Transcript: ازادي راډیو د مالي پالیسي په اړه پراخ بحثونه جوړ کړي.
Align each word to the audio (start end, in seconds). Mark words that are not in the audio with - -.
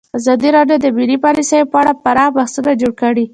ازادي 0.17 0.49
راډیو 0.57 0.77
د 0.81 0.85
مالي 0.97 1.17
پالیسي 1.25 1.59
په 1.71 1.77
اړه 1.81 1.93
پراخ 2.03 2.29
بحثونه 2.35 2.71
جوړ 2.81 2.91
کړي. 3.01 3.25